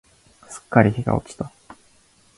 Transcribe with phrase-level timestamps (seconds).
[0.49, 1.51] すっかり日が落ちた。